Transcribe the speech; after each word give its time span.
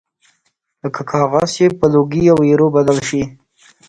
لکه 0.81 1.01
کاغذ 1.11 1.47
چې 1.57 1.65
په 1.79 1.85
لوګي 1.93 2.23
او 2.33 2.39
ایرو 2.47 2.67
بدل 2.75 2.97
شي 3.07 3.21